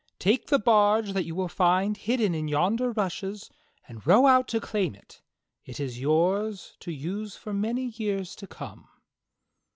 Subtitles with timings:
[0.17, 3.51] Take the barge that you will find hidden in yonder rushes,
[3.87, 5.21] and row out to claim it.
[5.63, 8.87] It is yours to use for many years to come."